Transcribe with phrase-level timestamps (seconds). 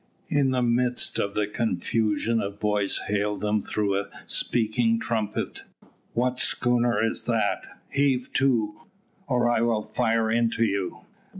[0.31, 5.61] In the midst of the confusion a voice hailed them through a speaking trumpet.
[6.13, 7.67] "What schooner is that?
[7.87, 8.81] Heave to,
[9.27, 11.01] or I will fire into you."